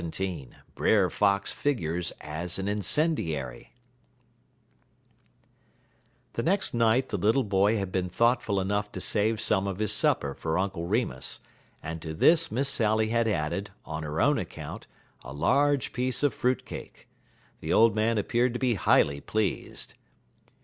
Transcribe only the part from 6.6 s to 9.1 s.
night the little boy had been thoughtful enough to